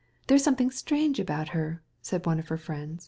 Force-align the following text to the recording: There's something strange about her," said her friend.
There's 0.25 0.43
something 0.43 0.71
strange 0.71 1.19
about 1.19 1.49
her," 1.49 1.83
said 2.01 2.25
her 2.25 2.57
friend. 2.57 2.99